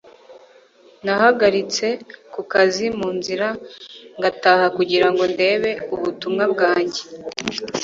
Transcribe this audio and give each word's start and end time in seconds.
Nahagaritse 1.05 1.87
ku 2.33 2.41
kazi 2.51 2.85
mu 2.99 3.09
nzira 3.17 3.47
ngataha 4.19 4.65
kugira 4.77 5.07
ngo 5.11 5.23
ndebe 5.33 5.71
ubutumwa 5.95 6.43
bwanjye 6.53 7.01